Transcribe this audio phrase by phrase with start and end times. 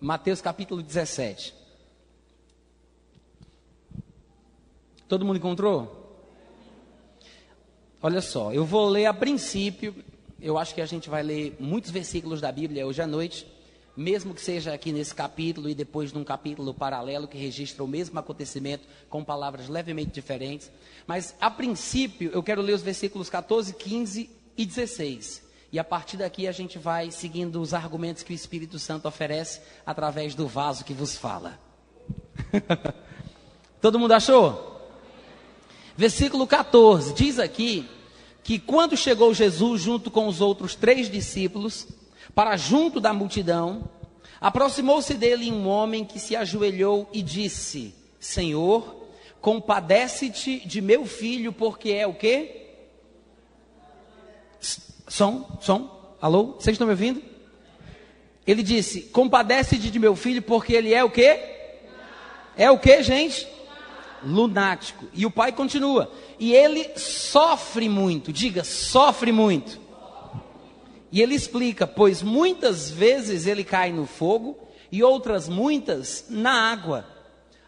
[0.00, 1.54] Mateus capítulo 17.
[5.08, 6.04] Todo mundo encontrou?
[8.02, 9.94] Olha só, eu vou ler a princípio,
[10.38, 13.46] eu acho que a gente vai ler muitos versículos da Bíblia hoje à noite,
[13.96, 18.18] mesmo que seja aqui nesse capítulo e depois num capítulo paralelo que registra o mesmo
[18.18, 20.70] acontecimento com palavras levemente diferentes.
[21.06, 24.28] Mas a princípio, eu quero ler os versículos 14, 15
[24.58, 25.45] e 16.
[25.76, 29.60] E a partir daqui a gente vai seguindo os argumentos que o Espírito Santo oferece
[29.84, 31.60] através do vaso que vos fala.
[33.78, 34.88] Todo mundo achou?
[35.94, 37.86] Versículo 14 diz aqui
[38.42, 41.86] que quando chegou Jesus junto com os outros três discípulos,
[42.34, 43.86] para junto da multidão,
[44.40, 49.08] aproximou-se dele um homem que se ajoelhou e disse: Senhor,
[49.42, 52.62] compadece-te de meu filho, porque é o quê?
[55.08, 57.22] Som, som, alô, vocês estão me ouvindo?
[58.46, 61.40] Ele disse: Compadece-te de meu filho, porque ele é o quê?
[62.56, 63.46] É o quê, gente?
[64.26, 65.06] lunático.
[65.12, 66.10] E o pai continua.
[66.38, 69.80] E ele sofre muito, diga, sofre muito.
[71.10, 74.58] E ele explica: pois muitas vezes ele cai no fogo
[74.90, 77.06] e outras muitas na água.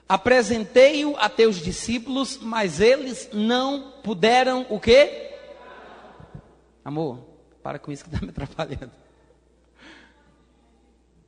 [0.09, 5.33] Apresentei-o a teus discípulos, mas eles não puderam o quê?
[6.83, 7.28] Amor,
[7.63, 8.91] para com isso que está me atrapalhando.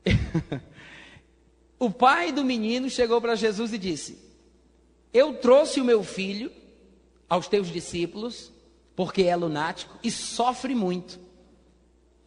[1.78, 4.30] o pai do menino chegou para Jesus e disse:
[5.12, 6.52] eu trouxe o meu filho
[7.28, 8.50] aos teus discípulos,
[8.94, 11.18] porque é lunático e sofre muito.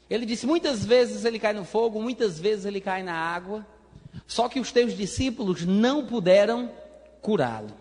[0.09, 3.65] Ele disse: muitas vezes ele cai no fogo, muitas vezes ele cai na água,
[4.27, 6.69] só que os teus discípulos não puderam
[7.21, 7.71] curá-lo.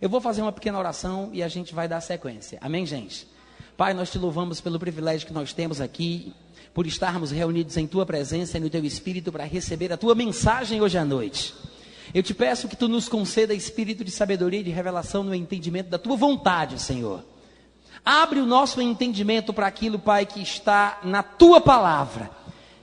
[0.00, 2.58] Eu vou fazer uma pequena oração e a gente vai dar sequência.
[2.62, 3.28] Amém, gente?
[3.76, 6.32] Pai, nós te louvamos pelo privilégio que nós temos aqui,
[6.72, 10.80] por estarmos reunidos em tua presença e no teu espírito para receber a tua mensagem
[10.80, 11.52] hoje à noite.
[12.14, 15.90] Eu te peço que tu nos conceda espírito de sabedoria e de revelação no entendimento
[15.90, 17.22] da tua vontade, Senhor.
[18.02, 22.30] Abre o nosso entendimento para aquilo, Pai, que está na tua palavra.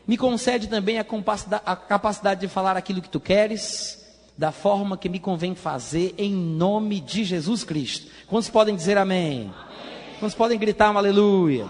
[0.06, 4.06] Me concede também a capacidade, a capacidade de falar aquilo que tu queres,
[4.38, 8.12] da forma que me convém fazer, em nome de Jesus Cristo.
[8.28, 9.52] Quantos podem dizer amém?
[9.52, 9.72] amém.
[10.23, 11.67] Quantos podem gritar um aleluia?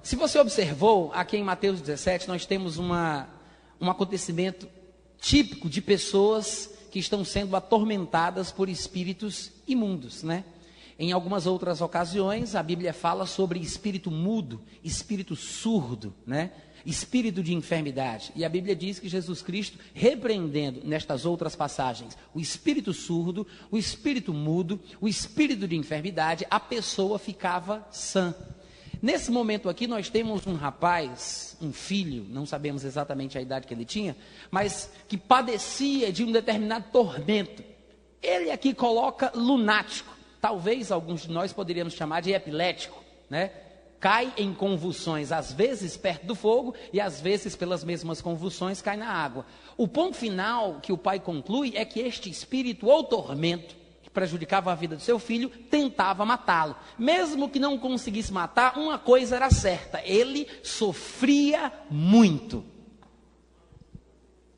[0.00, 3.28] Se você observou, aqui em Mateus 17, nós temos uma,
[3.80, 4.68] um acontecimento
[5.18, 10.44] típico de pessoas que estão sendo atormentadas por espíritos imundos, né?
[10.96, 16.52] Em algumas outras ocasiões, a Bíblia fala sobre espírito mudo, espírito surdo, né?
[16.84, 18.32] Espírito de enfermidade.
[18.34, 23.78] E a Bíblia diz que Jesus Cristo, repreendendo nestas outras passagens o espírito surdo, o
[23.78, 28.34] espírito mudo, o espírito de enfermidade, a pessoa ficava sã.
[29.02, 33.72] Nesse momento aqui, nós temos um rapaz, um filho, não sabemos exatamente a idade que
[33.72, 34.14] ele tinha,
[34.50, 37.64] mas que padecia de um determinado tormento.
[38.22, 40.14] Ele aqui coloca lunático.
[40.40, 43.50] Talvez alguns de nós poderíamos chamar de epilético, né?
[44.00, 48.96] Cai em convulsões, às vezes perto do fogo e às vezes pelas mesmas convulsões cai
[48.96, 49.44] na água.
[49.76, 54.72] O ponto final que o pai conclui é que este espírito ou tormento que prejudicava
[54.72, 56.74] a vida do seu filho, tentava matá-lo.
[56.98, 62.64] Mesmo que não conseguisse matar, uma coisa era certa: ele sofria muito.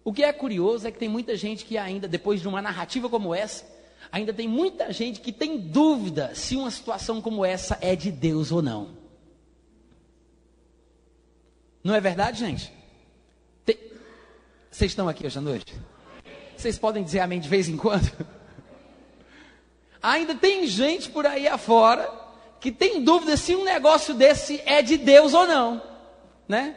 [0.04, 3.08] O que é curioso é que tem muita gente que ainda, depois de uma narrativa
[3.08, 3.64] como essa,
[4.10, 8.50] ainda tem muita gente que tem dúvida se uma situação como essa é de Deus
[8.50, 9.01] ou não.
[11.82, 12.72] Não é verdade, gente?
[13.64, 13.76] Tem...
[14.70, 15.74] Vocês estão aqui hoje à noite?
[16.56, 18.10] Vocês podem dizer amém de vez em quando?
[20.00, 22.08] Ainda tem gente por aí afora
[22.60, 25.82] que tem dúvida se um negócio desse é de Deus ou não,
[26.46, 26.76] né?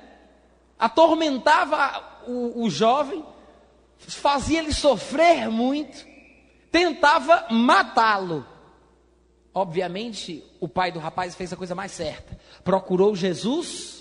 [0.80, 3.24] Atormentava o, o jovem,
[4.00, 6.04] fazia ele sofrer muito,
[6.72, 8.46] tentava matá-lo.
[9.54, 12.38] Obviamente, o pai do rapaz fez a coisa mais certa.
[12.64, 13.95] Procurou Jesus,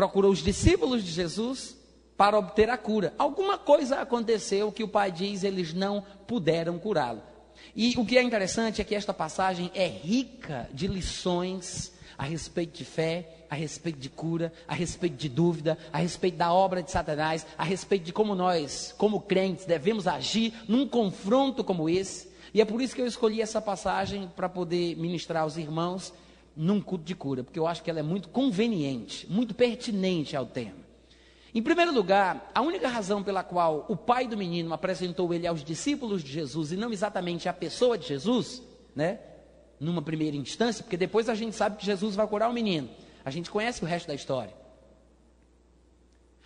[0.00, 1.76] procurou os discípulos de Jesus
[2.16, 3.12] para obter a cura.
[3.18, 7.20] Alguma coisa aconteceu que o pai diz eles não puderam curá-lo.
[7.76, 12.78] E o que é interessante é que esta passagem é rica de lições a respeito
[12.78, 16.90] de fé, a respeito de cura, a respeito de dúvida, a respeito da obra de
[16.90, 22.30] Satanás, a respeito de como nós, como crentes, devemos agir num confronto como esse.
[22.54, 26.10] E é por isso que eu escolhi essa passagem para poder ministrar aos irmãos
[26.60, 30.44] num culto de cura, porque eu acho que ela é muito conveniente, muito pertinente ao
[30.44, 30.76] tema.
[31.54, 35.64] Em primeiro lugar, a única razão pela qual o pai do menino apresentou ele aos
[35.64, 38.62] discípulos de Jesus e não exatamente a pessoa de Jesus,
[38.94, 39.20] né?
[39.80, 42.90] Numa primeira instância, porque depois a gente sabe que Jesus vai curar o menino.
[43.24, 44.52] A gente conhece o resto da história.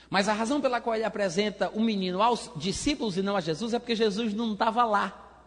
[0.08, 3.74] Mas a razão pela qual ele apresenta o menino aos discípulos e não a Jesus
[3.74, 5.42] é porque Jesus não estava lá.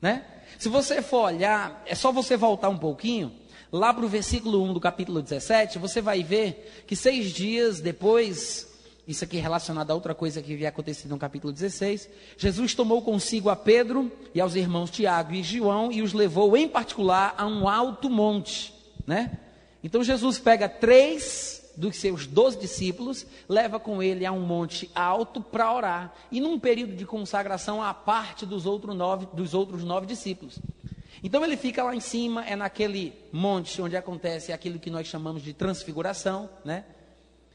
[0.00, 0.24] Né?
[0.58, 3.40] Se você for olhar, é só você voltar um pouquinho,
[3.72, 8.68] lá para o versículo 1 do capítulo 17, você vai ver que seis dias depois,
[9.06, 13.02] isso aqui é relacionado a outra coisa que havia acontecido no capítulo 16, Jesus tomou
[13.02, 17.46] consigo a Pedro e aos irmãos Tiago e João e os levou em particular a
[17.46, 18.74] um alto monte.
[19.06, 19.38] Né?
[19.82, 25.40] Então Jesus pega três dos seus doze discípulos, leva com ele a um monte alto
[25.40, 30.06] para orar, e num período de consagração à parte dos, outros nove, dos outros nove
[30.06, 30.58] discípulos.
[31.22, 35.42] Então ele fica lá em cima, é naquele monte onde acontece aquilo que nós chamamos
[35.42, 36.84] de transfiguração, né?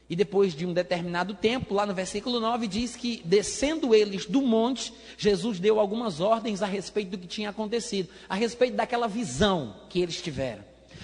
[0.08, 4.40] E depois de um determinado tempo, lá no versículo 9, diz que descendo eles do
[4.40, 9.74] monte, Jesus deu algumas ordens a respeito do que tinha acontecido, a respeito daquela visão
[9.88, 10.62] que eles tiveram.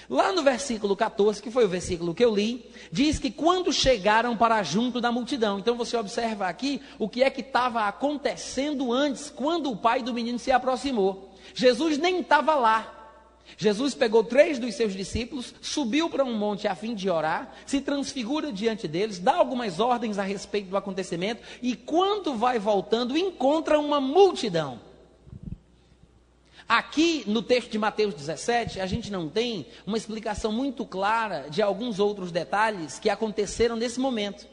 [0.09, 4.37] Lá no versículo 14, que foi o versículo que eu li, diz que quando chegaram
[4.37, 5.59] para junto da multidão.
[5.59, 10.15] Então você observa aqui o que é que estava acontecendo antes, quando o pai do
[10.15, 11.32] menino se aproximou.
[11.55, 12.99] Jesus nem estava lá.
[13.57, 17.81] Jesus pegou três dos seus discípulos, subiu para um monte a fim de orar, se
[17.81, 23.79] transfigura diante deles, dá algumas ordens a respeito do acontecimento e, quando vai voltando, encontra
[23.79, 24.81] uma multidão.
[26.69, 31.61] Aqui no texto de Mateus 17, a gente não tem uma explicação muito clara de
[31.61, 34.47] alguns outros detalhes que aconteceram nesse momento.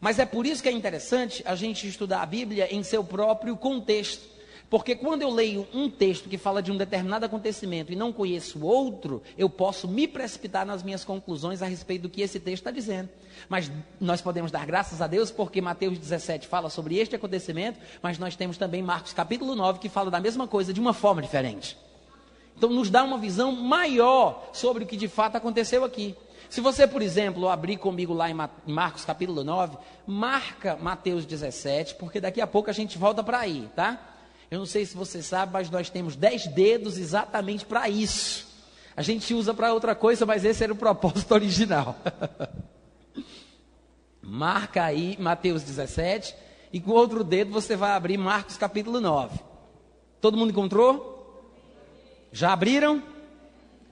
[0.00, 3.56] Mas é por isso que é interessante a gente estudar a Bíblia em seu próprio
[3.56, 4.35] contexto.
[4.68, 8.64] Porque quando eu leio um texto que fala de um determinado acontecimento e não conheço
[8.64, 12.70] outro, eu posso me precipitar nas minhas conclusões a respeito do que esse texto está
[12.72, 13.08] dizendo.
[13.48, 13.70] Mas
[14.00, 18.34] nós podemos dar graças a Deus porque Mateus 17 fala sobre este acontecimento, mas nós
[18.34, 21.78] temos também Marcos capítulo 9 que fala da mesma coisa de uma forma diferente.
[22.56, 26.16] Então nos dá uma visão maior sobre o que de fato aconteceu aqui.
[26.48, 28.34] Se você, por exemplo, abrir comigo lá em
[28.72, 33.68] Marcos capítulo 9, marca Mateus 17, porque daqui a pouco a gente volta para aí,
[33.76, 34.15] tá?
[34.50, 38.46] Eu não sei se você sabe, mas nós temos dez dedos exatamente para isso.
[38.96, 41.96] A gente usa para outra coisa, mas esse era o propósito original.
[44.22, 46.34] Marca aí Mateus 17
[46.72, 49.38] e com outro dedo você vai abrir Marcos capítulo 9.
[50.20, 51.52] Todo mundo encontrou?
[52.32, 53.02] Já abriram?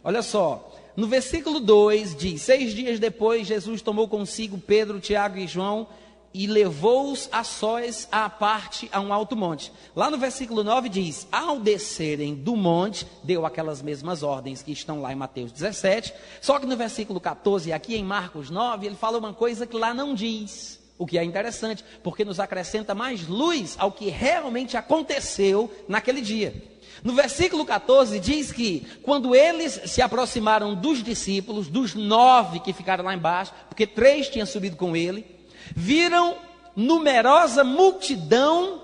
[0.02, 0.72] Olha só.
[0.96, 5.88] No versículo 2 diz: Seis dias depois, Jesus tomou consigo Pedro, Tiago e João
[6.34, 9.72] e levou-os a sós à parte a um alto monte.
[9.94, 15.00] Lá no versículo 9 diz: Ao descerem do monte, deu aquelas mesmas ordens que estão
[15.00, 16.12] lá em Mateus 17.
[16.40, 19.94] Só que no versículo 14, aqui em Marcos 9, ele fala uma coisa que lá
[19.94, 20.82] não diz.
[20.96, 26.54] O que é interessante, porque nos acrescenta mais luz ao que realmente aconteceu naquele dia.
[27.02, 33.04] No versículo 14 diz que quando eles se aproximaram dos discípulos, dos nove que ficaram
[33.04, 35.33] lá embaixo, porque três tinham subido com ele,
[35.74, 36.36] viram
[36.74, 38.82] numerosa multidão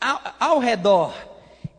[0.00, 1.14] ao, ao redor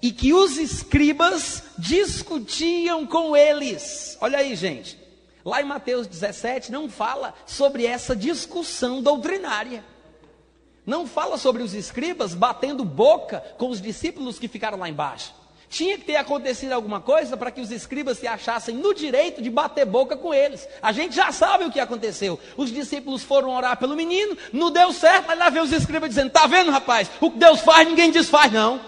[0.01, 4.17] e que os escribas discutiam com eles.
[4.21, 4.97] Olha aí, gente.
[5.43, 9.83] Lá em Mateus 17 não fala sobre essa discussão doutrinária.
[10.85, 15.33] Não fala sobre os escribas batendo boca com os discípulos que ficaram lá embaixo.
[15.69, 19.51] Tinha que ter acontecido alguma coisa para que os escribas se achassem no direito de
[19.51, 20.67] bater boca com eles.
[20.81, 22.39] A gente já sabe o que aconteceu.
[22.57, 26.29] Os discípulos foram orar pelo menino, não deu certo, mas lá vem os escribas dizendo:
[26.29, 27.11] Está vendo, rapaz?
[27.21, 28.81] O que Deus faz, ninguém desfaz, não.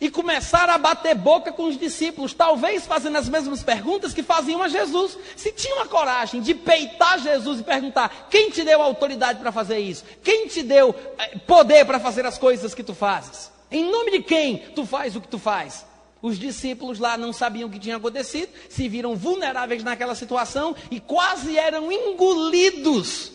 [0.00, 4.62] E começaram a bater boca com os discípulos, talvez fazendo as mesmas perguntas que faziam
[4.62, 5.16] a Jesus.
[5.36, 9.78] Se tinham a coragem de peitar Jesus e perguntar: Quem te deu autoridade para fazer
[9.78, 10.04] isso?
[10.22, 13.52] Quem te deu eh, poder para fazer as coisas que tu fazes?
[13.74, 15.84] Em nome de quem tu faz o que tu faz?
[16.22, 21.00] Os discípulos lá não sabiam o que tinha acontecido, se viram vulneráveis naquela situação e
[21.00, 23.32] quase eram engolidos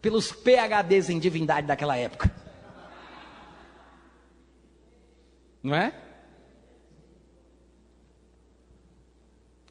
[0.00, 2.32] pelos PHDs em divindade daquela época.
[5.60, 5.92] Não é?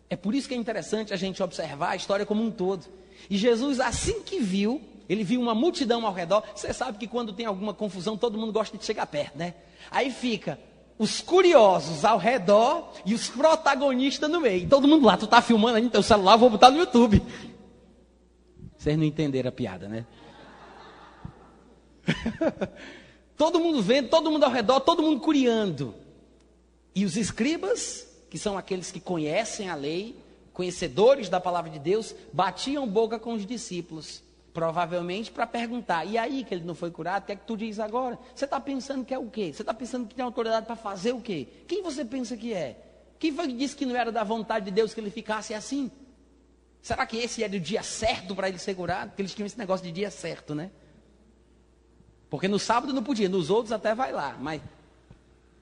[0.09, 2.85] É por isso que é interessante a gente observar a história como um todo.
[3.29, 6.43] E Jesus, assim que viu, ele viu uma multidão ao redor.
[6.53, 9.53] Você sabe que quando tem alguma confusão, todo mundo gosta de chegar perto, né?
[9.91, 10.59] Aí fica
[10.97, 14.67] os curiosos ao redor e os protagonistas no meio.
[14.67, 17.21] Todo mundo lá, tu tá filmando aí no teu celular, vou botar no YouTube.
[18.77, 20.05] Vocês não entenderam a piada, né?
[23.35, 25.93] todo mundo vendo, todo mundo ao redor, todo mundo curiando.
[26.93, 30.15] E os escribas, que são aqueles que conhecem a lei,
[30.53, 34.23] conhecedores da palavra de Deus, batiam boca com os discípulos.
[34.55, 37.57] Provavelmente para perguntar, e aí que ele não foi curado, o que é que tu
[37.57, 38.17] diz agora?
[38.33, 39.51] Você está pensando que é o quê?
[39.51, 41.45] Você está pensando que tem autoridade para fazer o quê?
[41.67, 42.79] Quem você pensa que é?
[43.19, 45.91] Quem foi que disse que não era da vontade de Deus que ele ficasse assim?
[46.81, 49.09] Será que esse era o dia certo para ele ser curado?
[49.09, 50.71] Porque eles tinham esse negócio de dia certo, né?
[52.29, 54.61] Porque no sábado não podia, nos outros até vai lá, mas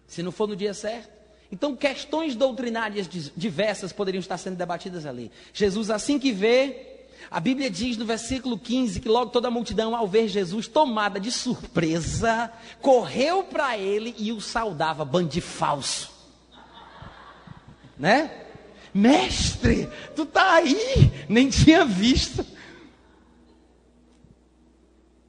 [0.05, 1.09] se não for no dia certo.
[1.51, 5.31] Então, questões doutrinárias diversas poderiam estar sendo debatidas ali.
[5.51, 6.92] Jesus, assim que vê,
[7.29, 11.19] a Bíblia diz no versículo 15 que logo toda a multidão, ao ver Jesus tomada
[11.19, 12.51] de surpresa,
[12.81, 16.11] correu para ele e o saudava, bando falso.
[17.97, 18.43] Né?
[18.93, 22.45] Mestre, tu tá aí, nem tinha visto.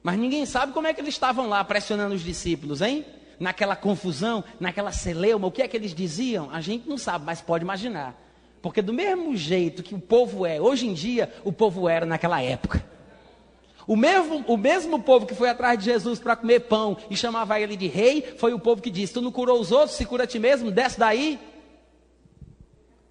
[0.03, 3.03] Mas ninguém sabe como é que eles estavam lá pressionando os discípulos, hein?
[3.39, 6.51] Naquela confusão, naquela celeuma, o que é que eles diziam?
[6.51, 8.15] A gente não sabe, mas pode imaginar.
[8.65, 12.41] Porque do mesmo jeito que o povo é hoje em dia, o povo era naquela
[12.41, 12.83] época.
[13.85, 17.59] O mesmo, o mesmo povo que foi atrás de Jesus para comer pão e chamava
[17.59, 20.23] ele de rei, foi o povo que disse: Tu não curou os outros, se cura
[20.23, 21.39] a ti mesmo, desce daí.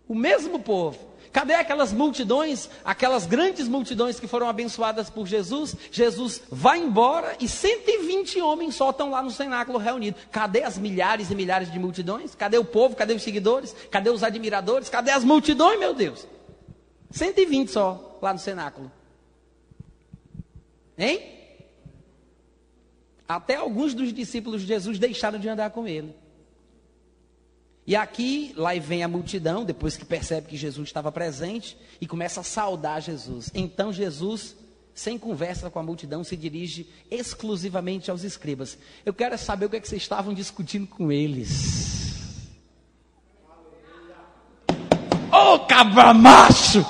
[0.09, 0.99] O mesmo povo.
[1.35, 5.75] Cadê aquelas multidões, aquelas grandes multidões que foram abençoadas por Jesus?
[5.91, 10.23] Jesus vai embora e 120 homens só estão lá no cenáculo reunidos.
[10.31, 12.37] Cadê as milhares e milhares de multidões?
[12.37, 12.95] Cadê o povo?
[12.95, 13.75] Cadê os seguidores?
[13.91, 14.89] Cadê os admiradores?
[14.89, 16.25] Cadê as multidões, meu Deus?
[17.11, 18.93] 120 só lá no cenáculo.
[20.97, 21.21] Hein?
[23.27, 26.15] Até alguns dos discípulos de Jesus deixaram de andar com ele.
[27.87, 32.41] E aqui, lá vem a multidão, depois que percebe que Jesus estava presente, e começa
[32.41, 33.51] a saudar Jesus.
[33.55, 34.57] Então Jesus,
[34.95, 38.79] sem conversa com a multidão, se dirige exclusivamente aos escribas.
[39.05, 42.15] Eu quero saber o que, é que vocês estavam discutindo com eles.
[45.31, 46.85] Ô oh, cabra macho!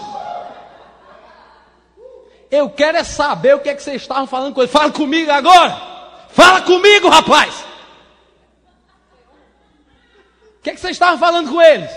[2.51, 4.71] Eu quero é saber o que é que vocês estavam falando com eles.
[4.71, 5.77] Fala comigo agora!
[6.29, 7.74] Fala comigo, rapaz!
[10.65, 11.91] Que, é que vocês estavam falando com eles?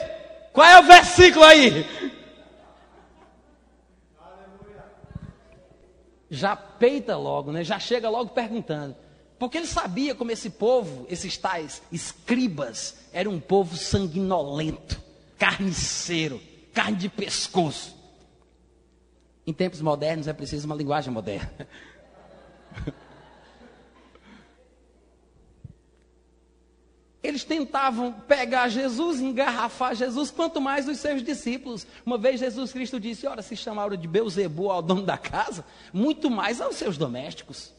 [0.51, 1.86] Qual é o versículo aí?
[6.29, 7.63] Já peita logo, né?
[7.63, 8.93] Já chega logo perguntando.
[9.39, 15.01] Porque ele sabia como esse povo, esses tais escribas, era um povo sanguinolento,
[15.38, 16.41] carniceiro,
[16.74, 17.95] carne de pescoço.
[19.45, 21.50] Em tempos modernos é preciso uma linguagem moderna.
[27.24, 31.88] Eles tentavam pegar Jesus, engarrafar Jesus, quanto mais os seus discípulos.
[32.05, 36.29] Uma vez Jesus Cristo disse: Ora, se chamaram de Beuzebu ao dono da casa, muito
[36.29, 37.74] mais aos seus domésticos.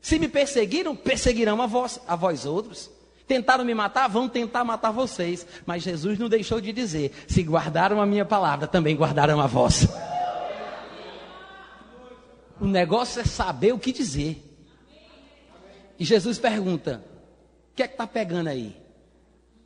[0.00, 2.90] Se me perseguiram, perseguirão a vós, a vós outros.
[3.26, 5.46] Tentaram me matar, vão tentar matar vocês.
[5.66, 9.88] Mas Jesus não deixou de dizer: se guardaram a minha palavra, também guardaram a vossa.
[12.60, 14.44] O negócio é saber o que dizer.
[15.98, 17.02] E Jesus pergunta:
[17.78, 18.76] que é que está pegando aí?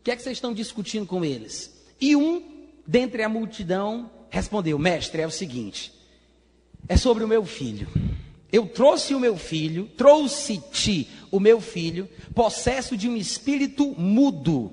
[0.01, 1.83] O que é que vocês estão discutindo com eles?
[1.99, 5.91] E um, dentre a multidão, respondeu: Mestre, é o seguinte:
[6.87, 7.89] é sobre o meu filho.
[8.53, 14.71] Eu trouxe o meu filho, trouxe-te o meu filho, possesso de um espírito mudo.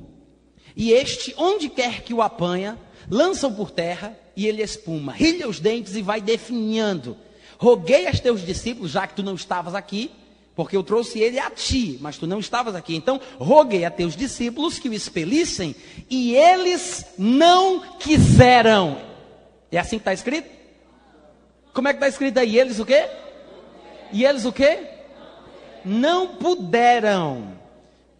[0.75, 2.77] E este, onde quer que o apanha,
[3.09, 7.15] lançam por terra e ele espuma, rilha os dentes e vai definhando.
[7.57, 10.11] Roguei aos teus discípulos, já que tu não estavas aqui,
[10.59, 12.93] porque eu trouxe ele a ti, mas tu não estavas aqui.
[12.93, 15.73] Então, roguei a teus discípulos que o expelissem,
[16.09, 19.01] e eles não quiseram.
[19.71, 20.49] É assim que está escrito?
[21.73, 22.59] Como é que está escrito aí?
[22.59, 23.07] Eles o quê?
[24.11, 24.79] E eles o quê?
[25.85, 27.57] Não puderam.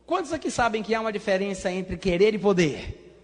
[0.06, 3.20] Quantos aqui sabem que há uma diferença entre querer e poder?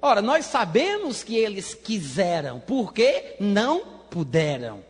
[0.00, 4.84] Ora, nós sabemos que eles quiseram, porque não puderam.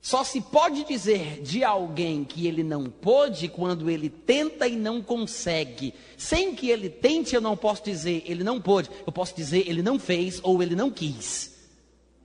[0.00, 5.02] Só se pode dizer de alguém que ele não pôde quando ele tenta e não
[5.02, 5.92] consegue.
[6.16, 8.90] Sem que ele tente, eu não posso dizer ele não pôde.
[9.06, 11.56] Eu posso dizer ele não fez ou ele não quis.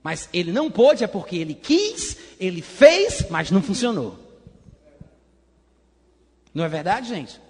[0.02, 4.18] Mas ele não pôde é porque ele quis, ele fez, mas não funcionou.
[6.52, 7.40] Não é verdade, gente?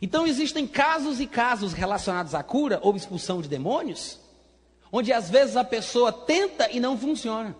[0.00, 4.20] Então existem casos e casos relacionados à cura ou expulsão de demônios,
[4.92, 7.56] onde às vezes a pessoa tenta e não funciona.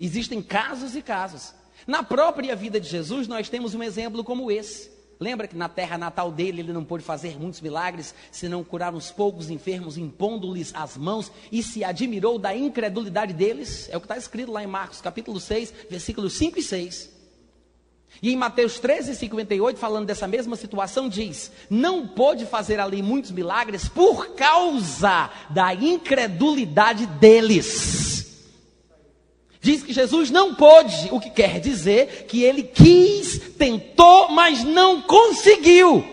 [0.00, 1.54] Existem casos e casos.
[1.86, 4.94] Na própria vida de Jesus, nós temos um exemplo como esse.
[5.20, 9.10] Lembra que na terra natal dele ele não pôde fazer muitos milagres, senão curar uns
[9.10, 13.88] poucos enfermos, impondo-lhes as mãos, e se admirou da incredulidade deles?
[13.90, 17.14] É o que está escrito lá em Marcos capítulo 6, versículos 5 e 6.
[18.22, 23.30] E em Mateus 13, 58, falando dessa mesma situação, diz: Não pôde fazer ali muitos
[23.30, 28.13] milagres por causa da incredulidade deles.
[29.64, 35.00] Diz que Jesus não pôde, o que quer dizer que ele quis, tentou, mas não
[35.00, 36.04] conseguiu.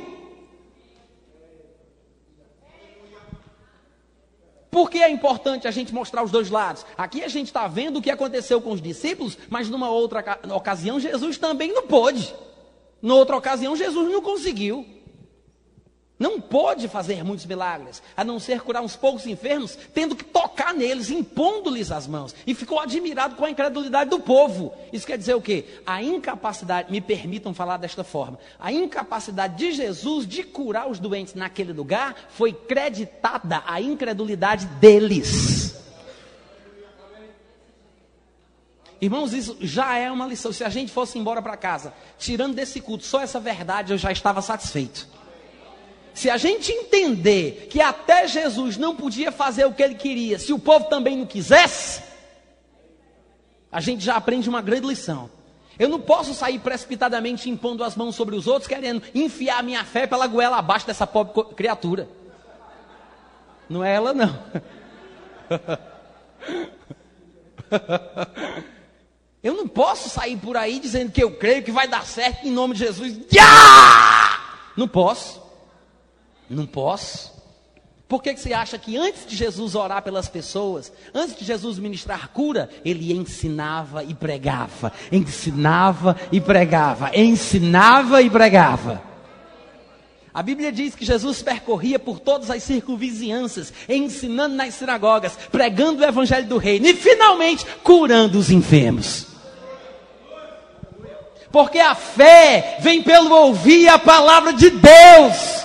[4.72, 6.86] Por que é importante a gente mostrar os dois lados?
[6.98, 10.98] Aqui a gente está vendo o que aconteceu com os discípulos, mas numa outra ocasião
[10.98, 12.34] Jesus também não pôde.
[13.01, 14.88] Noutra ocasião Jesus não conseguiu.
[16.22, 20.72] Não pôde fazer muitos milagres, a não ser curar uns poucos enfermos, tendo que tocar
[20.72, 22.36] neles, impondo-lhes as mãos.
[22.46, 24.72] E ficou admirado com a incredulidade do povo.
[24.94, 25.66] Isso quer dizer o quê?
[25.84, 31.34] A incapacidade, me permitam falar desta forma, a incapacidade de Jesus de curar os doentes
[31.34, 35.75] naquele lugar foi creditada à incredulidade deles.
[39.01, 40.54] Irmãos, isso já é uma lição.
[40.54, 44.12] Se a gente fosse embora para casa, tirando desse culto só essa verdade, eu já
[44.12, 45.20] estava satisfeito.
[46.13, 50.51] Se a gente entender que até Jesus não podia fazer o que ele queria, se
[50.51, 52.03] o povo também não quisesse,
[53.72, 55.30] a gente já aprende uma grande lição.
[55.80, 59.84] Eu não posso sair precipitadamente impondo as mãos sobre os outros, querendo enfiar a minha
[59.86, 62.08] fé pela goela abaixo dessa pobre criatura.
[63.70, 64.38] Não é ela, não.
[69.41, 72.51] Eu não posso sair por aí dizendo que eu creio que vai dar certo em
[72.51, 73.18] nome de Jesus.
[74.77, 75.40] Não posso.
[76.51, 77.31] Não posso.
[78.12, 81.79] Por que, que você acha que antes de Jesus orar pelas pessoas, antes de Jesus
[81.79, 89.01] ministrar cura, ele ensinava e pregava, ensinava e pregava, ensinava e pregava?
[90.34, 96.05] A Bíblia diz que Jesus percorria por todas as circunvizinhanças, ensinando nas sinagogas, pregando o
[96.05, 99.27] evangelho do reino e finalmente curando os enfermos.
[101.50, 105.61] Porque a fé vem pelo ouvir a palavra de Deus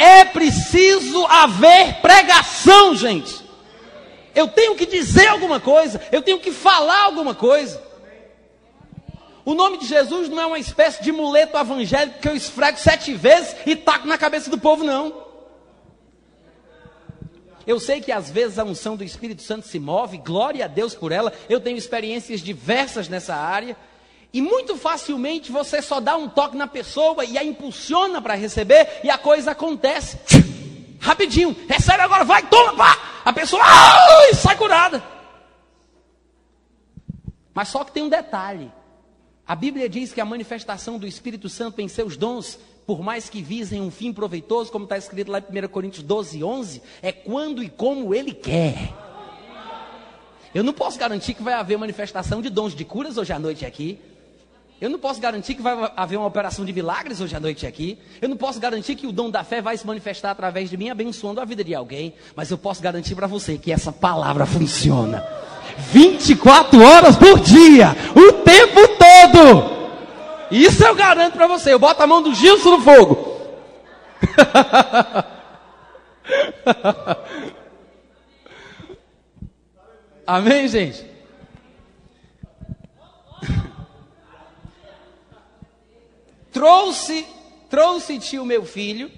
[0.00, 3.44] é preciso haver pregação, gente.
[4.34, 7.82] Eu tenho que dizer alguma coisa, eu tenho que falar alguma coisa.
[9.44, 13.12] O nome de Jesus não é uma espécie de muleto evangélico que eu esfrego sete
[13.12, 15.28] vezes e taco na cabeça do povo, não.
[17.66, 20.94] Eu sei que às vezes a unção do Espírito Santo se move, glória a Deus
[20.94, 21.32] por ela.
[21.48, 23.76] Eu tenho experiências diversas nessa área.
[24.32, 29.00] E muito facilmente você só dá um toque na pessoa e a impulsiona para receber
[29.02, 30.18] e a coisa acontece.
[31.00, 33.22] Rapidinho, recebe agora, vai, toma, pá!
[33.24, 35.02] A pessoa ai, sai curada.
[37.52, 38.70] Mas só que tem um detalhe.
[39.46, 43.42] A Bíblia diz que a manifestação do Espírito Santo em seus dons, por mais que
[43.42, 47.62] visem um fim proveitoso, como está escrito lá em 1 Coríntios 12, 11, é quando
[47.62, 48.94] e como Ele quer.
[50.54, 53.66] Eu não posso garantir que vai haver manifestação de dons de curas hoje à noite
[53.66, 53.98] aqui.
[54.80, 57.98] Eu não posso garantir que vai haver uma operação de milagres hoje à noite aqui.
[58.20, 60.88] Eu não posso garantir que o dom da fé vai se manifestar através de mim,
[60.88, 62.14] abençoando a vida de alguém.
[62.34, 65.22] Mas eu posso garantir para você que essa palavra funciona.
[65.92, 69.80] 24 horas por dia, o tempo todo.
[70.50, 71.74] Isso eu garanto para você.
[71.74, 73.36] Eu boto a mão do Gilson no fogo.
[80.26, 81.09] Amém, gente?
[86.60, 87.24] Trouxe,
[87.70, 89.10] trouxe-te o meu filho,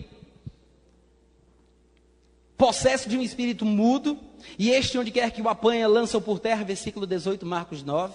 [2.56, 4.16] possesso de um espírito mudo,
[4.56, 8.14] e este, onde quer que o apanha, lança-o por terra, versículo 18, Marcos 9.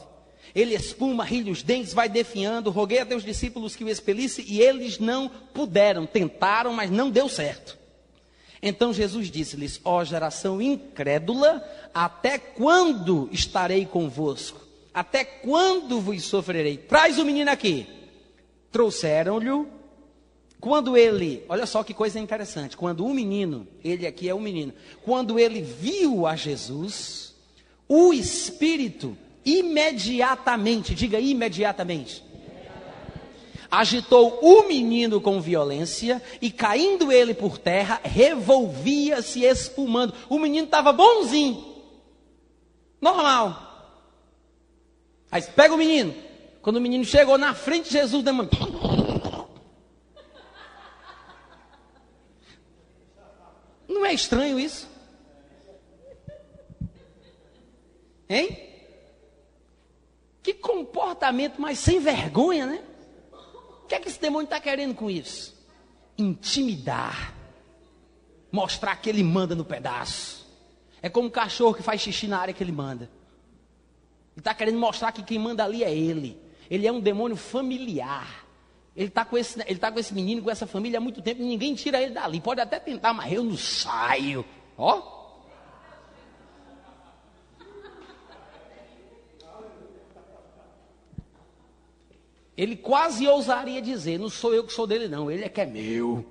[0.56, 2.72] Ele espuma, rilha os dentes, vai definhando.
[2.72, 7.28] Roguei a teus discípulos que o expelisse, e eles não puderam, tentaram, mas não deu
[7.28, 7.78] certo.
[8.64, 11.62] Então Jesus disse-lhes: Ó geração incrédula,
[11.94, 14.66] até quando estarei convosco?
[14.94, 16.78] Até quando vos sofrerei?
[16.78, 17.97] Traz o menino aqui
[18.72, 19.68] trouxeram-lhe.
[20.60, 24.74] Quando ele, olha só que coisa interessante, quando o menino, ele aqui é o menino,
[25.04, 27.36] quando ele viu a Jesus,
[27.88, 32.24] o Espírito imediatamente, diga imediatamente,
[33.70, 40.14] agitou o menino com violência e caindo ele por terra, revolvia-se espumando.
[40.28, 41.64] O menino estava bonzinho,
[43.00, 43.64] normal.
[45.32, 46.16] Aí pega o menino,
[46.68, 48.52] quando o menino chegou na frente de Jesus, demônio.
[53.88, 54.86] Não é estranho isso?
[58.28, 58.70] Hein?
[60.44, 62.84] Que comportamento mais sem vergonha, né?
[63.32, 65.56] O que é que esse demônio está querendo com isso?
[66.18, 67.34] Intimidar.
[68.52, 70.46] Mostrar que ele manda no pedaço.
[71.02, 73.06] É como um cachorro que faz xixi na área que ele manda.
[74.34, 76.46] Ele está querendo mostrar que quem manda ali é ele.
[76.70, 78.46] Ele é um demônio familiar.
[78.96, 81.42] Ele está com, esse, ele tá com esse menino, com essa família há muito tempo,
[81.42, 82.42] e ninguém tira ele dali.
[82.42, 84.44] Pode até tentar, mas eu não saio.
[84.76, 85.18] Ó.
[92.58, 95.66] Ele quase ousaria dizer: Não sou eu que sou dele, não, ele é que é
[95.66, 96.26] meu.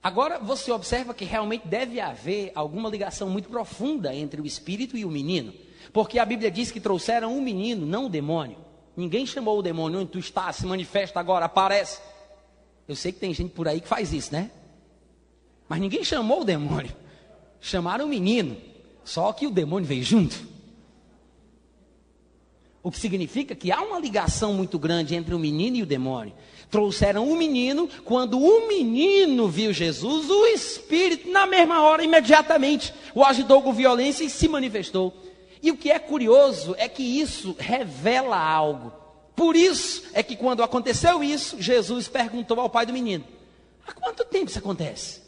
[0.00, 5.04] Agora você observa que realmente deve haver alguma ligação muito profunda entre o espírito e
[5.04, 5.52] o menino.
[5.96, 8.58] Porque a Bíblia diz que trouxeram um menino, não o demônio.
[8.94, 12.02] Ninguém chamou o demônio, onde tu está, se manifesta agora, aparece.
[12.86, 14.50] Eu sei que tem gente por aí que faz isso, né?
[15.66, 16.94] Mas ninguém chamou o demônio.
[17.62, 18.58] Chamaram o menino.
[19.04, 20.36] Só que o demônio veio junto.
[22.82, 26.34] O que significa que há uma ligação muito grande entre o menino e o demônio.
[26.70, 33.24] Trouxeram o menino, quando o menino viu Jesus, o espírito, na mesma hora, imediatamente, o
[33.24, 35.24] agitou com violência e se manifestou.
[35.66, 38.92] E o que é curioso é que isso revela algo.
[39.34, 43.24] Por isso é que quando aconteceu isso, Jesus perguntou ao pai do menino:
[43.84, 45.20] Há quanto tempo isso acontece?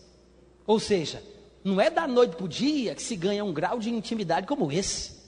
[0.65, 1.21] Ou seja,
[1.65, 4.71] não é da noite para o dia que se ganha um grau de intimidade como
[4.71, 5.19] esse.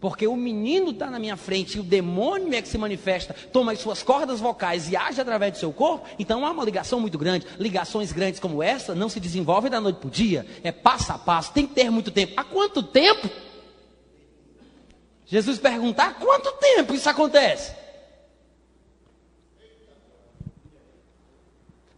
[0.00, 3.72] Porque o menino está na minha frente e o demônio é que se manifesta, toma
[3.72, 7.18] as suas cordas vocais e age através do seu corpo, então há uma ligação muito
[7.18, 7.46] grande.
[7.58, 11.18] Ligações grandes como essa não se desenvolvem da noite para o dia, é passo a
[11.18, 12.32] passo, tem que ter muito tempo.
[12.34, 13.28] Há quanto tempo?
[15.26, 17.74] Jesus perguntar: há quanto tempo isso acontece?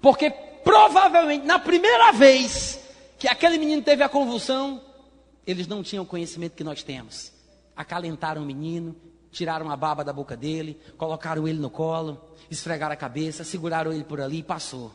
[0.00, 2.80] Porque provavelmente na primeira vez
[3.18, 4.80] que aquele menino teve a convulsão,
[5.46, 7.32] eles não tinham o conhecimento que nós temos.
[7.74, 8.94] Acalentaram o menino,
[9.30, 14.04] tiraram a baba da boca dele, colocaram ele no colo, esfregaram a cabeça, seguraram ele
[14.04, 14.92] por ali e passou.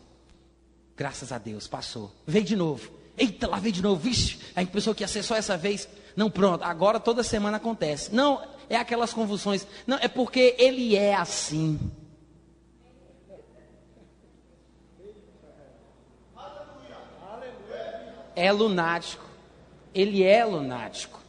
[0.95, 2.11] Graças a Deus, passou.
[2.25, 2.91] Veio de novo.
[3.17, 4.01] Eita, lá veio de novo.
[4.01, 5.87] Vixe, a gente pensou que ia ser só essa vez.
[6.15, 8.13] Não, pronto, agora toda semana acontece.
[8.13, 9.65] Não, é aquelas convulsões.
[9.85, 11.79] Não, é porque ele é assim.
[18.35, 19.25] é lunático.
[19.93, 21.19] Ele é lunático.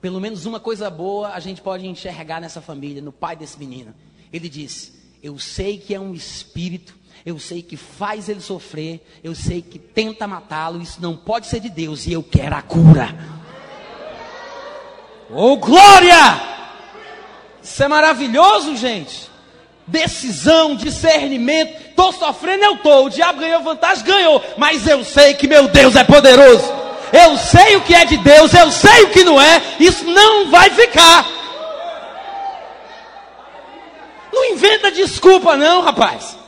[0.00, 3.94] Pelo menos uma coisa boa a gente pode enxergar nessa família, no pai desse menino.
[4.32, 4.92] Ele diz:
[5.22, 9.78] Eu sei que é um espírito, eu sei que faz ele sofrer, eu sei que
[9.78, 13.14] tenta matá-lo, isso não pode ser de Deus e eu quero a cura.
[15.30, 16.50] Oh, glória!
[17.62, 19.30] Isso é maravilhoso, gente
[19.90, 21.74] decisão, discernimento.
[21.90, 23.06] Estou sofrendo, eu estou.
[23.06, 24.42] O diabo ganhou vantagem, ganhou.
[24.56, 26.72] Mas eu sei que meu Deus é poderoso.
[27.12, 29.60] Eu sei o que é de Deus, eu sei o que não é.
[29.80, 31.26] Isso não vai ficar.
[34.32, 36.38] Não inventa desculpa, não, rapaz.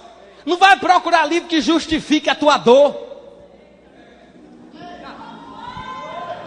[0.45, 3.13] Não vai procurar livro que justifique a tua dor.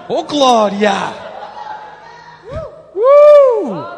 [0.07, 0.93] Ô oh, glória!
[2.95, 3.95] Uh!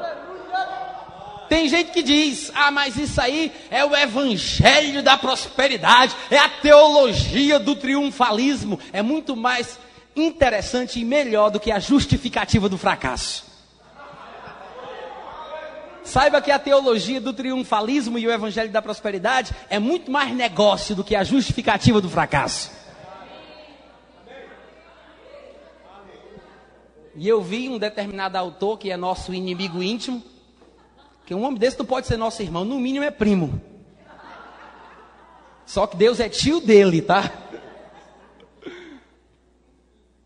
[1.50, 6.50] Tem gente que diz: ah, mas isso aí é o evangelho da prosperidade, é a
[6.50, 8.80] teologia do triunfalismo.
[8.94, 9.80] É muito mais
[10.16, 13.47] interessante e melhor do que a justificativa do fracasso.
[16.08, 20.96] Saiba que a teologia do triunfalismo e o evangelho da prosperidade é muito mais negócio
[20.96, 22.72] do que a justificativa do fracasso.
[27.16, 30.24] E eu vi um determinado autor que é nosso inimigo íntimo
[31.28, 33.62] porque um homem desse não pode ser nosso irmão, no mínimo é primo.
[35.66, 37.30] Só que Deus é tio dele, tá?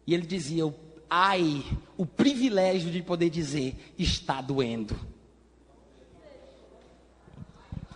[0.05, 0.71] E ele dizia:
[1.09, 1.63] ai,
[1.97, 4.95] o privilégio de poder dizer, está doendo.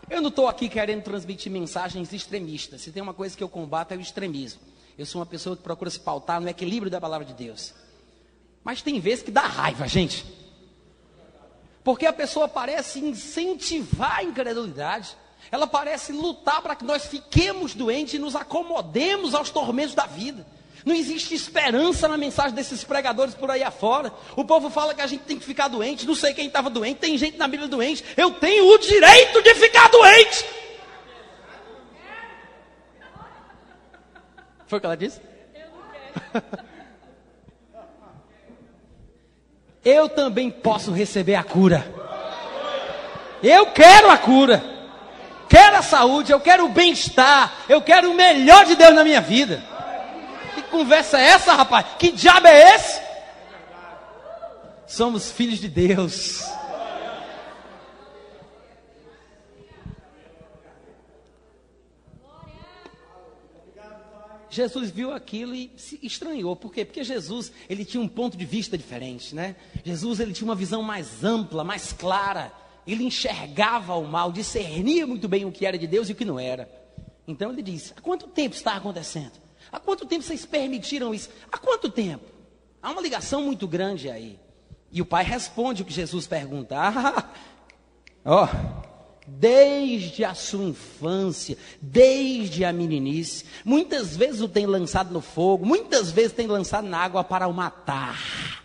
[0.10, 2.82] Eu não estou aqui querendo transmitir mensagens extremistas.
[2.82, 4.62] Se tem uma coisa que eu combato é o extremismo.
[4.98, 7.74] Eu sou uma pessoa que procura se pautar no equilíbrio da palavra de Deus.
[8.64, 10.26] Mas tem vezes que dá raiva, gente.
[11.84, 15.16] Porque a pessoa parece incentivar a incredulidade.
[15.52, 20.46] Ela parece lutar para que nós fiquemos doentes e nos acomodemos aos tormentos da vida.
[20.86, 24.14] Não existe esperança na mensagem desses pregadores por aí afora.
[24.36, 26.06] O povo fala que a gente tem que ficar doente.
[26.06, 27.00] Não sei quem estava doente.
[27.00, 28.06] Tem gente na Bíblia doente.
[28.16, 30.46] Eu tenho o direito de ficar doente.
[34.68, 35.20] Foi o que ela disse?
[35.56, 36.66] Eu não quero.
[39.84, 41.84] eu também posso receber a cura.
[43.42, 44.64] Eu quero a cura.
[45.50, 49.22] Quero a saúde, eu quero o bem-estar, eu quero o melhor de Deus na minha
[49.22, 49.75] vida.
[50.76, 51.86] Conversa é essa, rapaz?
[51.98, 53.02] Que diabo é esse?
[54.86, 56.44] Somos filhos de Deus.
[64.50, 66.58] Jesus viu aquilo e se estranhou.
[66.58, 66.84] Por quê?
[66.84, 69.56] Porque Jesus, ele tinha um ponto de vista diferente, né?
[69.82, 72.52] Jesus, ele tinha uma visão mais ampla, mais clara.
[72.86, 76.26] Ele enxergava o mal, discernia muito bem o que era de Deus e o que
[76.26, 76.70] não era.
[77.26, 79.45] Então ele disse: Há quanto tempo está acontecendo?
[79.72, 81.30] Há quanto tempo vocês permitiram isso?
[81.52, 82.26] Há quanto tempo?
[82.82, 84.40] Há uma ligação muito grande aí.
[84.92, 86.76] E o pai responde o que Jesus pergunta.
[88.28, 88.48] Ah, ó,
[89.28, 93.46] desde a sua infância, desde a meninice.
[93.64, 97.54] Muitas vezes o tem lançado no fogo, muitas vezes tem lançado na água para o
[97.54, 98.64] matar.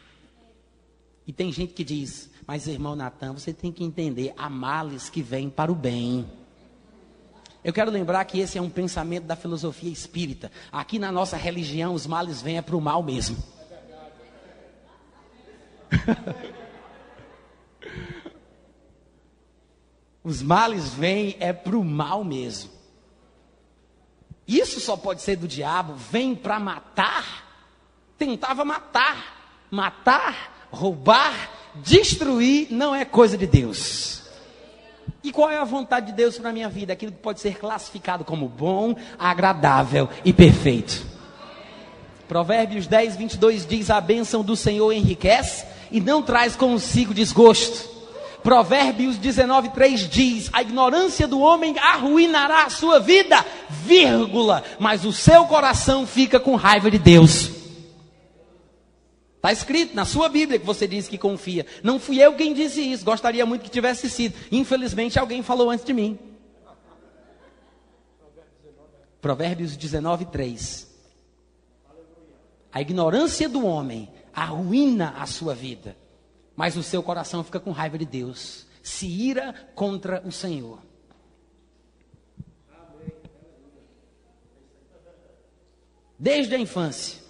[1.26, 5.22] E tem gente que diz: Mas irmão Natan, você tem que entender, há males que
[5.22, 6.26] vêm para o bem.
[7.62, 10.50] Eu quero lembrar que esse é um pensamento da filosofia espírita.
[10.72, 13.36] Aqui na nossa religião, os males vêm é para o mal mesmo.
[20.22, 22.70] Os males vêm é para o mal mesmo.
[24.46, 27.46] Isso só pode ser do diabo, vem para matar.
[28.18, 34.19] Tentava matar, matar, roubar, destruir, não é coisa de Deus.
[35.22, 36.92] E qual é a vontade de Deus para a minha vida?
[36.92, 41.04] Aquilo que pode ser classificado como bom, agradável e perfeito.
[42.26, 47.90] Provérbios 10, 22 diz: A bênção do Senhor enriquece e não traz consigo desgosto.
[48.42, 55.12] Provérbios 19, 3 diz: A ignorância do homem arruinará a sua vida, vírgula, mas o
[55.12, 57.59] seu coração fica com raiva de Deus.
[59.40, 61.64] Está escrito na sua Bíblia que você diz que confia.
[61.83, 64.37] Não fui eu quem disse isso, gostaria muito que tivesse sido.
[64.53, 66.18] Infelizmente, alguém falou antes de mim.
[69.18, 70.90] Provérbios 19, 3.
[72.70, 75.96] A ignorância do homem arruína a sua vida,
[76.55, 80.81] mas o seu coração fica com raiva de Deus, se ira contra o Senhor.
[86.18, 87.22] Desde a infância,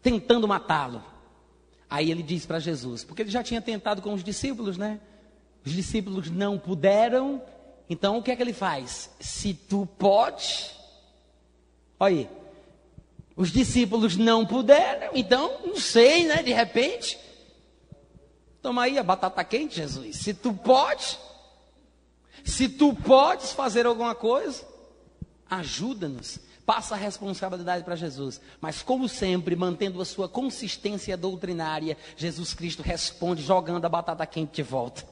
[0.00, 1.17] tentando matá-lo.
[1.90, 5.00] Aí ele diz para Jesus, porque ele já tinha tentado com os discípulos, né?
[5.64, 7.42] Os discípulos não puderam,
[7.88, 9.10] então o que é que ele faz?
[9.18, 10.70] Se tu pode,
[11.98, 12.30] olha aí,
[13.34, 16.42] os discípulos não puderam, então, não sei, né?
[16.42, 17.18] De repente,
[18.60, 20.16] toma aí a batata quente, Jesus.
[20.16, 21.18] Se tu pode,
[22.44, 24.66] se tu podes fazer alguma coisa,
[25.48, 26.40] ajuda-nos.
[26.68, 28.42] Passa a responsabilidade para Jesus.
[28.60, 34.56] Mas, como sempre, mantendo a sua consistência doutrinária, Jesus Cristo responde jogando a batata quente
[34.56, 35.02] de volta.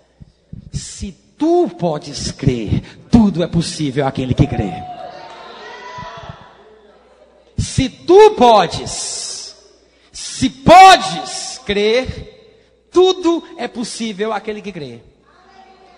[0.70, 4.70] Se tu podes crer, tudo é possível àquele que crê.
[7.56, 9.56] Se tu podes,
[10.12, 15.00] se podes crer, tudo é possível àquele que crê.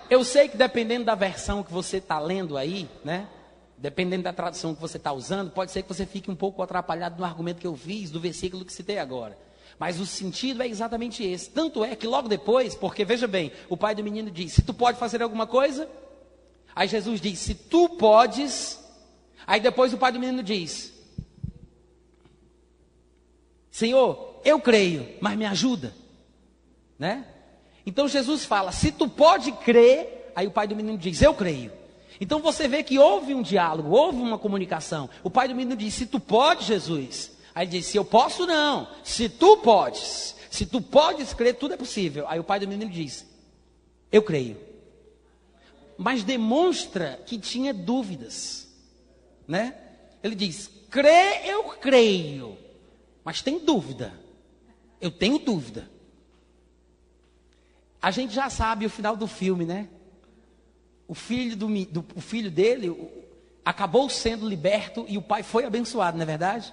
[0.08, 3.26] Eu sei que dependendo da versão que você está lendo aí, né?
[3.78, 7.16] Dependendo da tradução que você está usando, pode ser que você fique um pouco atrapalhado
[7.16, 9.38] no argumento que eu fiz, do versículo que citei agora.
[9.78, 11.50] Mas o sentido é exatamente esse.
[11.50, 14.74] Tanto é que logo depois, porque veja bem, o pai do menino diz: Se tu
[14.74, 15.88] pode fazer alguma coisa,
[16.74, 18.82] aí Jesus diz: Se tu podes,
[19.46, 20.92] aí depois o pai do menino diz:
[23.70, 25.94] Senhor, eu creio, mas me ajuda,
[26.98, 27.24] né?
[27.86, 31.77] Então Jesus fala: se tu pode crer, aí o pai do menino diz: eu creio.
[32.20, 35.08] Então você vê que houve um diálogo, houve uma comunicação.
[35.22, 37.32] O pai do menino diz: se tu pode, Jesus.
[37.54, 38.88] Aí ele diz: se eu posso, não.
[39.04, 42.26] Se tu podes, se tu podes crer, tudo é possível.
[42.28, 43.26] Aí o pai do menino diz:
[44.10, 44.58] eu creio.
[45.96, 48.68] Mas demonstra que tinha dúvidas,
[49.46, 49.74] né?
[50.22, 52.56] Ele diz: crê, eu creio
[53.28, 54.18] mas tem dúvida.
[54.98, 55.86] Eu tenho dúvida.
[58.00, 59.86] A gente já sabe o final do filme, né?
[61.08, 62.94] O filho, do, do, o filho dele
[63.64, 66.72] acabou sendo liberto e o pai foi abençoado, não é verdade?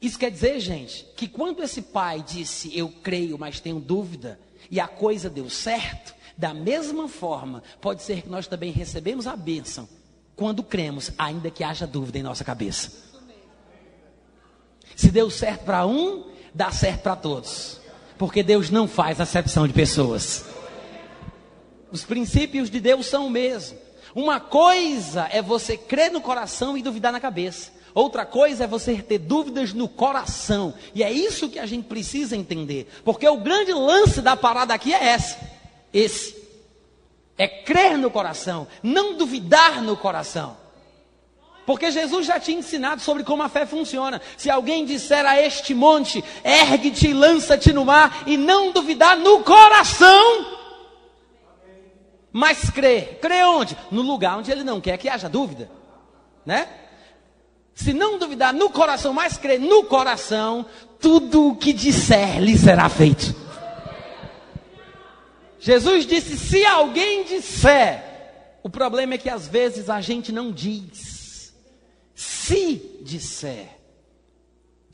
[0.00, 4.80] Isso quer dizer, gente, que quando esse pai disse eu creio, mas tenho dúvida, e
[4.80, 9.86] a coisa deu certo, da mesma forma, pode ser que nós também recebemos a bênção
[10.34, 12.90] quando cremos, ainda que haja dúvida em nossa cabeça.
[14.96, 17.78] Se deu certo para um, dá certo para todos.
[18.16, 20.44] Porque Deus não faz acepção de pessoas.
[21.92, 23.78] Os princípios de Deus são o mesmo.
[24.14, 27.72] Uma coisa é você crer no coração e duvidar na cabeça.
[27.94, 30.74] Outra coisa é você ter dúvidas no coração.
[30.94, 32.88] E é isso que a gente precisa entender.
[33.04, 35.38] Porque o grande lance da parada aqui é essa.
[35.92, 36.40] Esse.
[37.36, 40.56] É crer no coração, não duvidar no coração.
[41.64, 44.20] Porque Jesus já tinha ensinado sobre como a fé funciona.
[44.36, 49.42] Se alguém disser a este monte, ergue-te e lança-te no mar, e não duvidar no
[49.42, 50.59] coração,
[52.32, 53.02] mas crê.
[53.20, 53.76] Crê onde?
[53.90, 55.70] No lugar onde ele não quer que haja dúvida.
[56.44, 56.68] Né?
[57.74, 60.66] Se não duvidar no coração, mas crê no coração,
[60.98, 63.34] tudo o que disser lhe será feito.
[65.58, 68.04] Jesus disse: se alguém disser,
[68.62, 71.54] o problema é que às vezes a gente não diz
[72.14, 73.79] se disser.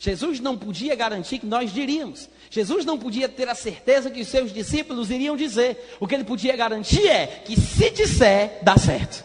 [0.06, 2.28] Jesus não podia garantir que nós diríamos.
[2.48, 5.96] Jesus não podia ter a certeza que os seus discípulos iriam dizer.
[5.98, 9.24] O que ele podia garantir é que se disser, dá certo.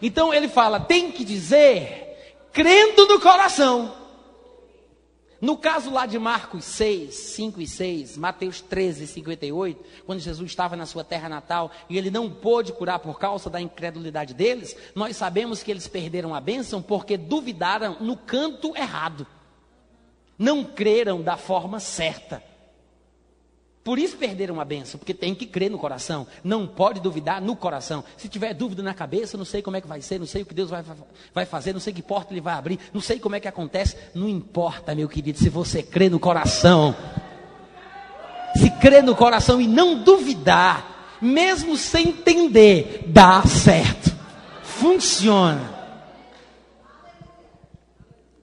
[0.00, 3.94] Então ele fala: tem que dizer, crendo no coração.
[5.38, 10.76] No caso lá de Marcos 6, 5 e 6, Mateus 13, 58, quando Jesus estava
[10.76, 15.14] na sua terra natal e ele não pôde curar por causa da incredulidade deles, nós
[15.14, 19.26] sabemos que eles perderam a bênção porque duvidaram no canto errado.
[20.38, 22.42] Não creram da forma certa.
[23.88, 26.26] Por isso perderam a benção, porque tem que crer no coração.
[26.44, 28.04] Não pode duvidar no coração.
[28.18, 30.44] Se tiver dúvida na cabeça, não sei como é que vai ser, não sei o
[30.44, 30.84] que Deus vai,
[31.32, 33.96] vai fazer, não sei que porta ele vai abrir, não sei como é que acontece.
[34.14, 36.94] Não importa, meu querido, se você crê no coração.
[38.56, 44.14] Se crê no coração e não duvidar, mesmo sem entender, dá certo.
[44.62, 45.78] Funciona.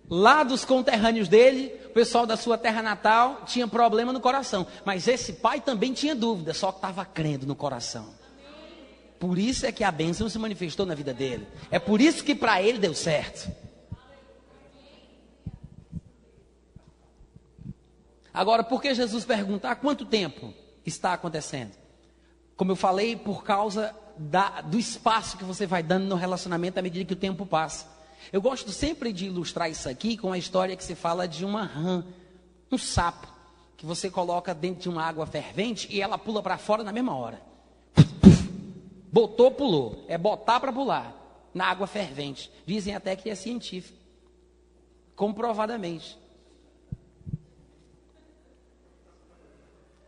[0.10, 4.68] Lá dos conterrâneos dele, pessoal da sua terra natal tinha problema no coração.
[4.84, 8.14] Mas esse pai também tinha dúvida, só que estava crendo no coração.
[9.18, 11.48] Por isso é que a bênção se manifestou na vida dele.
[11.72, 13.50] É por isso que para ele deu certo.
[18.34, 20.54] Agora, por que Jesus pergunta há quanto tempo
[20.86, 21.72] está acontecendo?
[22.58, 26.82] Como eu falei, por causa da, do espaço que você vai dando no relacionamento à
[26.82, 27.95] medida que o tempo passa.
[28.32, 31.64] Eu gosto sempre de ilustrar isso aqui com a história que se fala de uma
[31.64, 32.04] rã,
[32.72, 33.28] um sapo,
[33.78, 37.16] que você coloca dentro de uma água fervente e ela pula para fora na mesma
[37.16, 37.42] hora.
[39.12, 40.04] Botou, pulou.
[40.08, 41.16] É botar para pular
[41.54, 42.52] na água fervente.
[42.66, 43.98] Dizem até que é científico.
[45.16, 46.18] Comprovadamente.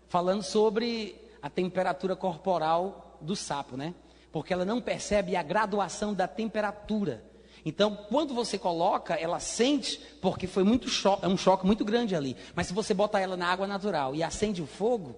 [0.10, 3.94] Falando sobre a temperatura corporal do sapo, né?
[4.32, 7.24] Porque ela não percebe a graduação da temperatura.
[7.68, 12.16] Então, quando você coloca, ela sente, porque foi muito choque, é um choque muito grande
[12.16, 12.34] ali.
[12.56, 15.18] Mas se você bota ela na água natural e acende o fogo,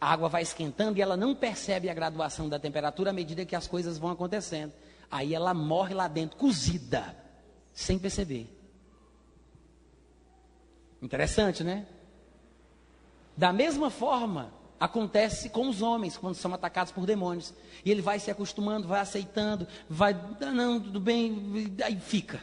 [0.00, 3.54] a água vai esquentando e ela não percebe a graduação da temperatura à medida que
[3.54, 4.72] as coisas vão acontecendo.
[5.08, 7.14] Aí ela morre lá dentro, cozida,
[7.72, 8.52] sem perceber.
[11.00, 11.86] Interessante, né?
[13.36, 17.52] Da mesma forma, Acontece com os homens quando são atacados por demônios.
[17.84, 22.40] E ele vai se acostumando, vai aceitando, vai, ah, não, tudo bem, aí fica.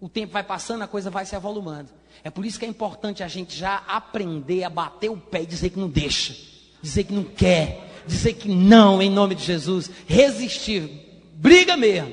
[0.00, 1.88] O tempo vai passando, a coisa vai se avolumando.
[2.22, 5.46] É por isso que é importante a gente já aprender a bater o pé e
[5.46, 6.36] dizer que não deixa,
[6.82, 12.12] dizer que não quer, dizer que não, em nome de Jesus, resistir, briga mesmo.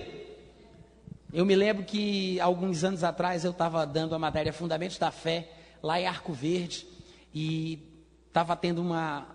[1.34, 5.50] Eu me lembro que alguns anos atrás eu estava dando a matéria Fundamentos da Fé,
[5.84, 6.88] lá em Arco Verde,
[7.34, 7.80] e
[8.28, 9.28] estava tendo uma,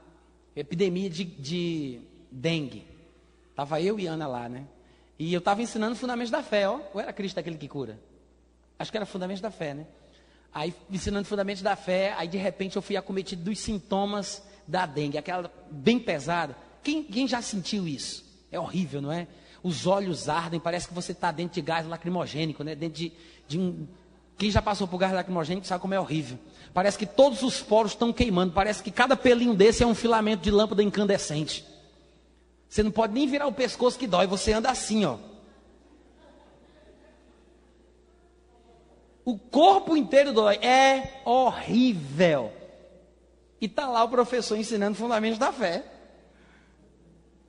[0.54, 2.86] epidemia de, de dengue.
[3.50, 4.66] Estava eu e Ana lá, né?
[5.18, 6.80] E eu estava ensinando fundamentos da fé, ó.
[6.92, 7.98] Ou era Cristo aquele que cura?
[8.78, 9.86] Acho que era fundamentos da fé, né?
[10.52, 15.16] Aí, ensinando fundamentos da fé, aí de repente eu fui acometido dos sintomas da dengue,
[15.16, 16.56] aquela bem pesada.
[16.82, 18.24] Quem, quem já sentiu isso?
[18.50, 19.26] É horrível, não é?
[19.62, 22.74] Os olhos ardem, parece que você está dentro de gás lacrimogênico, né?
[22.74, 23.12] Dentro de,
[23.46, 23.86] de um.
[24.36, 26.38] Quem já passou por gás lacrimogênico sabe como é horrível.
[26.74, 28.52] Parece que todos os poros estão queimando.
[28.52, 31.64] Parece que cada pelinho desse é um filamento de lâmpada incandescente.
[32.68, 35.18] Você não pode nem virar o pescoço que dói, você anda assim, ó.
[39.24, 40.56] O corpo inteiro dói.
[40.56, 42.52] É horrível.
[43.60, 45.84] E está lá o professor ensinando fundamentos da fé.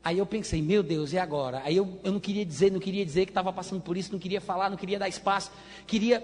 [0.03, 1.61] Aí eu pensei, meu Deus, e agora?
[1.63, 4.19] Aí eu, eu não queria dizer, não queria dizer que estava passando por isso, não
[4.19, 5.49] queria falar, não queria dar espaço,
[5.87, 6.21] queria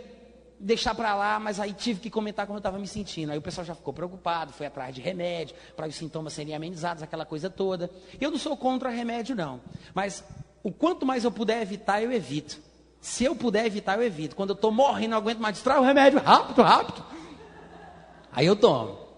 [0.59, 3.31] deixar para lá, mas aí tive que comentar como eu estava me sentindo.
[3.31, 7.01] Aí o pessoal já ficou preocupado, foi atrás de remédio, para os sintomas serem amenizados,
[7.01, 7.89] aquela coisa toda.
[8.19, 9.61] Eu não sou contra remédio, não.
[9.93, 10.23] Mas
[10.61, 12.59] o quanto mais eu puder evitar, eu evito.
[12.99, 14.35] Se eu puder evitar, eu evito.
[14.35, 17.05] Quando eu estou morrendo, não aguento mais, distrai o remédio, rápido, rápido.
[18.31, 19.08] Aí eu tomo.